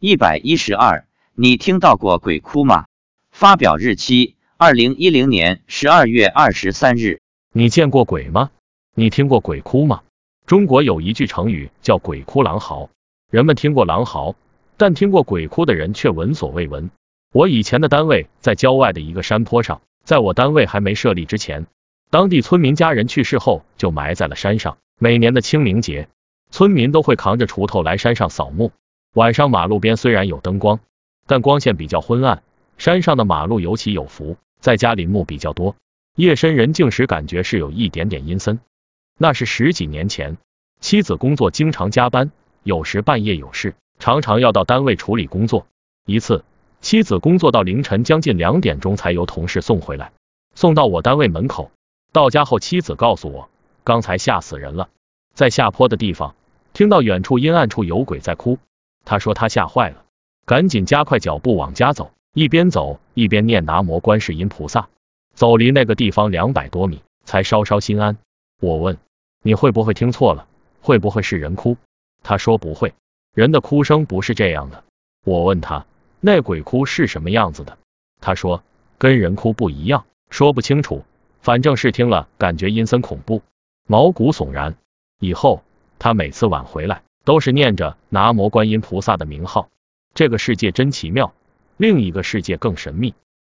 [0.00, 2.86] 一百一十二，你听到过鬼哭吗？
[3.32, 7.18] 发表日期：二零一零年十二月二十三日。
[7.52, 8.52] 你见过鬼吗？
[8.94, 10.02] 你听过鬼哭吗？
[10.46, 12.90] 中国有一句成语叫“鬼哭狼嚎”，
[13.28, 14.36] 人们听过狼嚎，
[14.76, 16.92] 但听过鬼哭的人却闻所未闻。
[17.32, 21.66] 我以前的单位在郊外的一个山坡上，在我单位还没设立之前，
[22.08, 24.78] 当地村民家人去世后就埋在了山上。
[25.00, 26.08] 每年的清明节，
[26.52, 28.70] 村民都会扛着锄头来山上扫墓。
[29.14, 30.80] 晚上马路边虽然有灯光，
[31.26, 32.42] 但光线比较昏暗，
[32.76, 35.76] 山上的马路有起有伏，在家林木比较多，
[36.14, 38.60] 夜深人静时感觉是有一点点阴森。
[39.16, 40.36] 那是十几年前，
[40.80, 42.30] 妻子工作经常加班，
[42.62, 45.66] 有时半夜有事，常常要到单位处理工作。
[46.04, 46.44] 一次，
[46.80, 50.12] 妻子工作到凌晨将近两点钟才由同事送回来，
[50.54, 51.72] 送到我单位门口。
[52.12, 53.48] 到家后，妻子告诉我，
[53.84, 54.88] 刚才吓死人了，
[55.34, 56.34] 在下坡的地方
[56.72, 58.58] 听到远处阴暗处有鬼在哭。
[59.08, 60.04] 他说他吓坏了，
[60.44, 64.90] 赶紧加快脚步往家走，一边走一边念南无观世音菩萨。
[65.32, 68.18] 走离那个地方两百多米，才稍稍心安。
[68.60, 68.98] 我问
[69.42, 70.46] 你会不会听错了？
[70.82, 71.78] 会不会是人哭？
[72.22, 72.92] 他说不会，
[73.32, 74.84] 人的哭声不是这样的。
[75.24, 75.86] 我问他
[76.20, 77.78] 那鬼哭是什么样子的？
[78.20, 78.62] 他说
[78.98, 81.02] 跟人哭不一样，说不清楚，
[81.40, 83.40] 反正是听了感觉阴森恐怖，
[83.86, 84.76] 毛骨悚然。
[85.18, 85.62] 以后
[85.98, 87.00] 他每次晚回来。
[87.28, 89.68] 都是念着南无观音菩萨的名号，
[90.14, 91.34] 这个世界真奇妙，
[91.76, 93.12] 另一个世界更神秘。